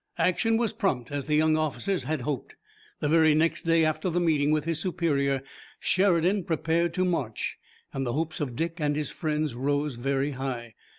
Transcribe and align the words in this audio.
Action 0.17 0.57
was 0.57 0.73
prompt 0.73 1.11
as 1.11 1.25
the 1.25 1.35
young 1.35 1.55
officers 1.55 2.05
had 2.05 2.21
hoped. 2.21 2.55
The 3.01 3.07
very 3.07 3.35
next 3.35 3.61
day 3.67 3.85
after 3.85 4.09
the 4.09 4.19
meeting 4.19 4.49
with 4.49 4.65
his 4.65 4.79
superior, 4.79 5.43
Sheridan 5.79 6.45
prepared 6.45 6.95
to 6.95 7.05
march, 7.05 7.59
and 7.93 8.03
the 8.03 8.13
hopes 8.13 8.39
of 8.39 8.55
Dick 8.55 8.77
and 8.79 8.95
his 8.95 9.11
friends 9.11 9.53
rose 9.53 9.97
very 9.97 10.31
high. 10.31 10.73